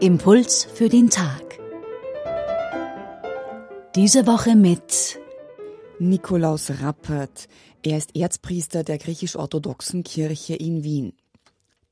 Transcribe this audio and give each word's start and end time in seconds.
Impuls 0.00 0.64
für 0.72 0.88
den 0.88 1.10
Tag. 1.10 1.58
Diese 3.94 4.26
Woche 4.26 4.56
mit 4.56 5.20
Nikolaus 5.98 6.70
Rappert. 6.80 7.46
Er 7.82 7.98
ist 7.98 8.16
Erzpriester 8.16 8.84
der 8.84 8.96
griechisch-orthodoxen 8.96 10.02
Kirche 10.02 10.54
in 10.54 10.82
Wien. 10.82 11.12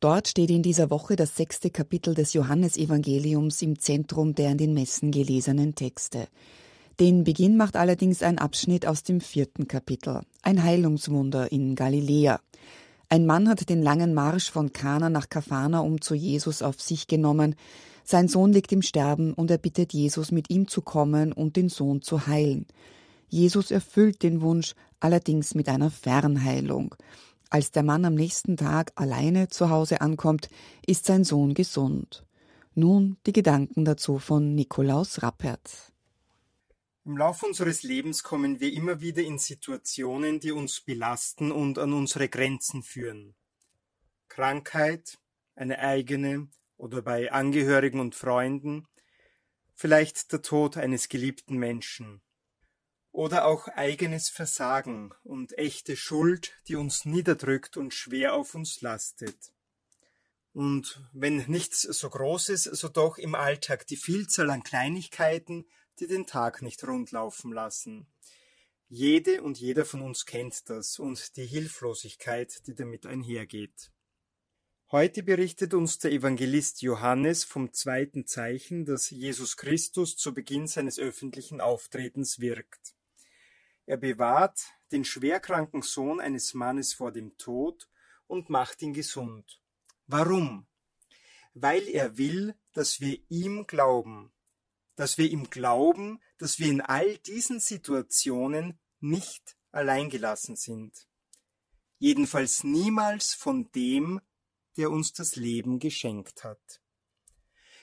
Dort 0.01 0.29
steht 0.29 0.49
in 0.49 0.63
dieser 0.63 0.89
Woche 0.89 1.17
das 1.17 1.37
sechste 1.37 1.69
Kapitel 1.69 2.15
des 2.15 2.33
Johannesevangeliums 2.33 3.61
im 3.61 3.79
Zentrum 3.79 4.35
der 4.35 4.53
in 4.53 4.59
den 4.59 4.73
Messen 4.73 5.11
gelesenen 5.11 5.75
Texte. 5.75 6.27
Den 7.01 7.23
Beginn 7.23 7.57
macht 7.57 7.77
allerdings 7.77 8.25
ein 8.25 8.39
Abschnitt 8.39 8.85
aus 8.85 9.05
dem 9.05 9.21
vierten 9.21 9.69
Kapitel, 9.69 10.23
ein 10.43 10.65
Heilungswunder 10.65 11.53
in 11.53 11.77
Galiläa. 11.77 12.41
Ein 13.09 13.25
Mann 13.25 13.49
hat 13.49 13.69
den 13.69 13.83
langen 13.83 14.15
Marsch 14.15 14.51
von 14.51 14.73
Kana 14.73 15.09
nach 15.09 15.29
um 15.85 16.01
zu 16.01 16.17
Jesus 16.17 16.61
auf 16.61 16.81
sich 16.83 17.07
genommen. 17.07 17.55
Sein 18.03 18.27
Sohn 18.27 18.53
liegt 18.53 18.73
im 18.73 18.83
Sterben 18.83 19.33
und 19.33 19.49
er 19.49 19.59
bittet 19.59 19.93
Jesus, 19.93 20.33
mit 20.33 20.51
ihm 20.51 20.67
zu 20.67 20.83
kommen 20.83 21.33
und 21.33 21.55
den 21.55 21.69
Sohn 21.69 22.03
zu 22.03 22.27
heilen. 22.27 22.67
Jesus 23.29 23.71
erfüllt 23.71 24.25
den 24.25 24.41
Wunsch, 24.41 24.75
allerdings 24.99 25.55
mit 25.55 25.69
einer 25.69 25.91
Fernheilung. 25.91 26.97
Als 27.49 27.71
der 27.71 27.85
Mann 27.85 28.07
am 28.07 28.17
nächsten 28.17 28.57
Tag 28.57 28.91
alleine 28.97 29.47
zu 29.47 29.71
Hause 29.71 30.01
ankommt, 30.01 30.49
ist 30.85 31.07
sein 31.07 31.23
Sohn 31.23 31.55
gesund. 31.55 32.25
Nun 32.75 33.19
die 33.25 33.33
Gedanken 33.33 33.85
dazu 33.85 34.19
von 34.19 34.57
Nikolaus 34.57 35.23
Rappert. 35.23 35.93
Im 37.09 37.17
Laufe 37.17 37.47
unseres 37.47 37.85
Lebens 37.85 38.23
kommen 38.23 38.61
wir 38.61 38.71
immer 38.71 39.01
wieder 39.01 39.23
in 39.23 39.39
Situationen, 39.39 40.41
die 40.41 40.53
uns 40.53 40.83
belasten 40.83 41.51
und 41.53 41.79
an 41.79 41.95
unsere 41.95 42.29
Grenzen 42.29 42.83
führen. 42.83 43.35
Krankheit, 44.29 45.19
eine 45.55 45.79
eigene 45.79 46.51
oder 46.77 47.01
bei 47.01 47.33
Angehörigen 47.33 48.01
und 48.01 48.15
Freunden, 48.15 48.87
vielleicht 49.75 50.33
der 50.33 50.43
Tod 50.43 50.77
eines 50.77 51.09
geliebten 51.09 51.57
Menschen 51.57 52.21
oder 53.11 53.47
auch 53.47 53.69
eigenes 53.69 54.29
Versagen 54.29 55.15
und 55.25 55.57
echte 55.57 55.97
Schuld, 55.97 56.53
die 56.69 56.77
uns 56.77 57.07
niederdrückt 57.07 57.79
und 57.79 57.95
schwer 57.95 58.35
auf 58.35 58.55
uns 58.55 58.83
lastet. 58.83 59.55
Und 60.53 61.03
wenn 61.15 61.39
nichts 61.47 61.81
so 61.81 62.11
Großes, 62.11 62.65
so 62.65 62.89
doch 62.89 63.17
im 63.17 63.35
Alltag 63.35 63.87
die 63.87 63.97
Vielzahl 63.97 64.51
an 64.51 64.63
Kleinigkeiten, 64.63 65.65
die 66.01 66.07
den 66.07 66.27
Tag 66.27 66.63
nicht 66.63 66.87
rundlaufen 66.87 67.53
lassen. 67.53 68.07
Jede 68.89 69.43
und 69.43 69.59
jeder 69.59 69.85
von 69.85 70.01
uns 70.01 70.25
kennt 70.25 70.71
das 70.71 70.99
und 70.99 71.37
die 71.37 71.47
Hilflosigkeit, 71.47 72.67
die 72.67 72.75
damit 72.75 73.05
einhergeht. 73.05 73.91
Heute 74.91 75.23
berichtet 75.23 75.75
uns 75.75 75.99
der 75.99 76.13
Evangelist 76.13 76.81
Johannes 76.81 77.45
vom 77.45 77.75
zweiten 77.75 78.27
Zeichen, 78.27 78.87
das 78.87 79.11
Jesus 79.11 79.59
Christus 79.59 80.17
zu 80.17 80.33
Beginn 80.33 80.67
seines 80.67 80.99
öffentlichen 80.99 81.61
Auftretens 81.61 82.41
wirkt. 82.41 82.95
Er 83.85 83.99
bewahrt 83.99 84.61
den 84.91 85.05
schwerkranken 85.05 85.83
Sohn 85.83 86.21
eines 86.21 86.55
Mannes 86.55 86.95
vor 86.95 87.13
dem 87.13 87.37
Tod 87.37 87.91
und 88.27 88.49
macht 88.49 88.81
ihn 88.81 88.95
gesund. 88.95 89.61
Warum? 90.07 90.67
Weil 91.53 91.87
er 91.89 92.17
will, 92.17 92.55
dass 92.73 93.03
wir 93.03 93.19
ihm 93.29 93.67
glauben, 93.67 94.33
dass 94.99 95.17
wir 95.17 95.31
ihm 95.31 95.49
glauben, 95.49 96.21
dass 96.39 96.59
wir 96.59 96.67
in 96.67 96.81
all 96.81 97.19
diesen 97.19 97.61
Situationen 97.61 98.81
nicht 98.99 99.57
alleingelassen 99.71 100.57
sind. 100.57 101.07
Jedenfalls 102.01 102.65
niemals 102.65 103.33
von 103.33 103.71
dem, 103.71 104.21
der 104.77 104.91
uns 104.91 105.13
das 105.13 105.37
Leben 105.37 105.79
geschenkt 105.79 106.43
hat. 106.43 106.81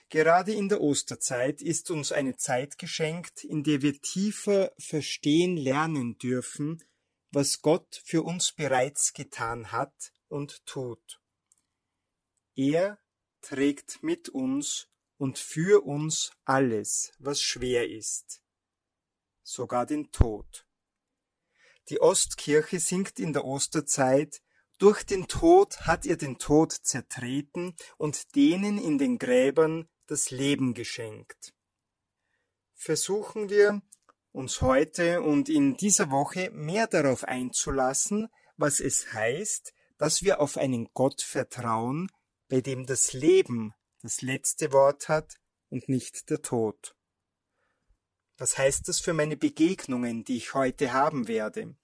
Gerade 0.09 0.53
in 0.53 0.67
der 0.67 0.81
Osterzeit 0.81 1.62
ist 1.62 1.89
uns 1.89 2.12
eine 2.12 2.35
Zeit 2.35 2.78
geschenkt, 2.78 3.45
in 3.45 3.63
der 3.63 3.81
wir 3.81 4.01
tiefer 4.01 4.73
verstehen 4.78 5.56
lernen 5.56 6.18
dürfen, 6.18 6.84
was 7.31 7.62
Gott 7.62 8.01
für 8.03 8.23
uns 8.23 8.51
bereits 8.51 9.13
getan 9.13 9.72
hat 9.72 10.12
und 10.28 10.66
tut. 10.66 11.22
Er 12.56 13.00
trägt 13.39 14.03
mit 14.03 14.28
uns 14.28 14.89
und 15.17 15.37
für 15.37 15.85
uns 15.85 16.31
alles, 16.43 17.11
was 17.19 17.41
schwer 17.41 17.89
ist, 17.89 18.41
sogar 19.43 19.85
den 19.85 20.11
Tod. 20.11 20.65
Die 21.89 22.01
Ostkirche 22.01 22.79
singt 22.79 23.19
in 23.19 23.33
der 23.33 23.45
Osterzeit 23.45 24.41
Durch 24.77 25.05
den 25.05 25.27
Tod 25.27 25.87
hat 25.87 26.05
er 26.05 26.17
den 26.17 26.37
Tod 26.37 26.73
zertreten 26.73 27.75
und 27.97 28.35
denen 28.35 28.77
in 28.77 28.97
den 28.97 29.17
Gräbern 29.17 29.87
das 30.05 30.31
Leben 30.31 30.73
geschenkt. 30.73 31.53
Versuchen 32.73 33.49
wir, 33.49 33.81
uns 34.33 34.61
heute 34.61 35.21
und 35.21 35.47
in 35.47 35.77
dieser 35.77 36.11
Woche 36.11 36.51
mehr 36.51 36.87
darauf 36.87 37.23
einzulassen, 37.23 38.27
was 38.57 38.81
es 38.81 39.13
heißt, 39.13 39.73
dass 39.97 40.23
wir 40.23 40.41
auf 40.41 40.57
einen 40.57 40.89
Gott 40.93 41.21
vertrauen, 41.21 42.11
bei 42.49 42.59
dem 42.59 42.85
das 42.85 43.13
Leben 43.13 43.73
das 44.05 44.21
letzte 44.21 44.71
Wort 44.71 45.09
hat 45.09 45.39
und 45.69 45.89
nicht 45.89 46.29
der 46.29 46.43
Tod. 46.43 46.95
Was 48.38 48.55
heißt 48.55 48.88
das 48.88 48.99
für 48.99 49.13
meine 49.13 49.35
Begegnungen, 49.35 50.23
die 50.23 50.38
ich 50.38 50.53
heute 50.53 50.93
haben 50.93 51.27
werde? 51.27 51.75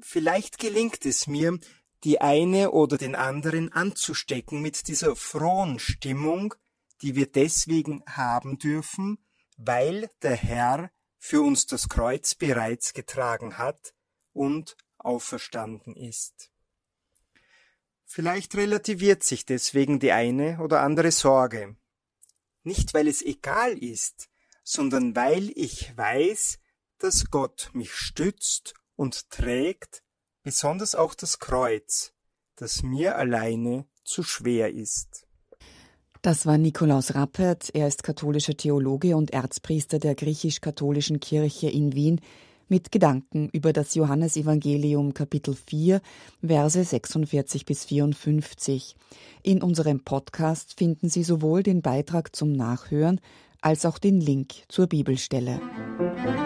Vielleicht 0.00 0.58
gelingt 0.58 1.06
es 1.06 1.28
mir, 1.28 1.58
die 2.02 2.20
eine 2.20 2.72
oder 2.72 2.98
den 2.98 3.14
anderen 3.14 3.72
anzustecken 3.72 4.60
mit 4.60 4.88
dieser 4.88 5.14
frohen 5.14 5.78
Stimmung, 5.78 6.54
die 7.00 7.14
wir 7.14 7.30
deswegen 7.30 8.02
haben 8.06 8.58
dürfen, 8.58 9.24
weil 9.56 10.10
der 10.22 10.34
Herr 10.34 10.90
für 11.18 11.42
uns 11.42 11.66
das 11.66 11.88
Kreuz 11.88 12.34
bereits 12.34 12.92
getragen 12.92 13.56
hat 13.56 13.94
und 14.32 14.76
auferstanden 14.98 15.94
ist. 15.94 16.50
Vielleicht 18.04 18.54
relativiert 18.54 19.22
sich 19.22 19.46
deswegen 19.46 19.98
die 19.98 20.12
eine 20.12 20.60
oder 20.60 20.82
andere 20.82 21.10
Sorge. 21.10 21.76
Nicht 22.62 22.94
weil 22.94 23.08
es 23.08 23.22
egal 23.22 23.76
ist, 23.76 24.28
sondern 24.62 25.14
weil 25.14 25.50
ich 25.54 25.96
weiß, 25.96 26.58
dass 26.98 27.30
Gott 27.30 27.70
mich 27.74 27.92
stützt 27.92 28.74
und 28.96 29.30
trägt, 29.30 30.02
besonders 30.42 30.94
auch 30.94 31.14
das 31.14 31.38
Kreuz, 31.38 32.12
das 32.56 32.82
mir 32.82 33.16
alleine 33.16 33.86
zu 34.04 34.22
schwer 34.22 34.72
ist. 34.72 35.26
Das 36.22 36.46
war 36.46 36.56
Nikolaus 36.56 37.14
Rappert. 37.14 37.74
Er 37.74 37.86
ist 37.86 38.02
katholischer 38.02 38.56
Theologe 38.56 39.14
und 39.16 39.32
Erzpriester 39.32 39.98
der 39.98 40.14
griechisch-katholischen 40.14 41.20
Kirche 41.20 41.68
in 41.68 41.94
Wien 41.94 42.20
mit 42.74 42.90
Gedanken 42.90 43.48
über 43.52 43.72
das 43.72 43.94
Johannesevangelium 43.94 45.14
Kapitel 45.14 45.54
4, 45.54 46.00
Verse 46.44 46.82
46 46.82 47.66
bis 47.66 47.84
54. 47.84 48.96
In 49.44 49.62
unserem 49.62 50.00
Podcast 50.00 50.76
finden 50.76 51.08
Sie 51.08 51.22
sowohl 51.22 51.62
den 51.62 51.82
Beitrag 51.82 52.34
zum 52.34 52.50
Nachhören 52.50 53.20
als 53.60 53.86
auch 53.86 53.98
den 53.98 54.20
Link 54.20 54.54
zur 54.66 54.88
Bibelstelle. 54.88 55.60
Musik 55.98 56.43